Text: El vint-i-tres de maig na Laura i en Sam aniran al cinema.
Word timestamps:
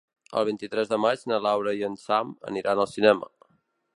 El 0.39 0.45
vint-i-tres 0.47 0.89
de 0.93 0.97
maig 1.03 1.25
na 1.33 1.37
Laura 1.49 1.75
i 1.81 1.85
en 1.89 1.99
Sam 2.05 2.33
aniran 2.53 2.81
al 2.85 2.93
cinema. 2.97 3.33